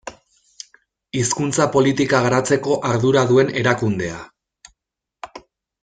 [1.19, 4.19] Hizkuntza politika garatzeko ardura duen erakundea.